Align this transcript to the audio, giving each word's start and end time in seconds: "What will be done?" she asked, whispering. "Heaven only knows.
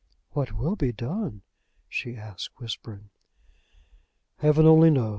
"What 0.31 0.53
will 0.53 0.75
be 0.75 0.91
done?" 0.91 1.43
she 1.87 2.15
asked, 2.15 2.59
whispering. 2.59 3.11
"Heaven 4.37 4.65
only 4.65 4.89
knows. 4.89 5.09